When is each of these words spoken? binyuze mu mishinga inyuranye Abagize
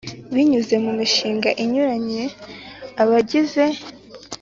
binyuze 0.33 0.75
mu 0.83 0.91
mishinga 0.99 1.49
inyuranye 1.63 2.23
Abagize 3.01 3.65